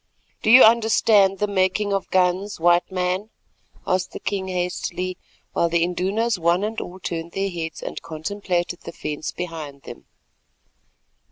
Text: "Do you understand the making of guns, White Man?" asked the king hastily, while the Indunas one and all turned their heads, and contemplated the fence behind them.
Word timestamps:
"Do 0.41 0.49
you 0.49 0.63
understand 0.63 1.37
the 1.37 1.45
making 1.45 1.93
of 1.93 2.09
guns, 2.09 2.59
White 2.59 2.91
Man?" 2.91 3.29
asked 3.85 4.13
the 4.13 4.19
king 4.19 4.47
hastily, 4.47 5.15
while 5.53 5.69
the 5.69 5.83
Indunas 5.83 6.39
one 6.39 6.63
and 6.63 6.81
all 6.81 6.99
turned 6.99 7.33
their 7.33 7.51
heads, 7.51 7.83
and 7.83 8.01
contemplated 8.01 8.79
the 8.81 8.93
fence 8.93 9.31
behind 9.31 9.83
them. 9.83 10.07